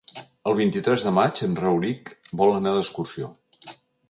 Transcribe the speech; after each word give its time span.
El 0.51 0.55
vint-i-tres 0.59 1.05
de 1.07 1.13
maig 1.17 1.41
en 1.49 1.53
Rauric 1.61 2.09
vol 2.41 2.55
anar 2.57 2.75
d'excursió. 2.79 3.31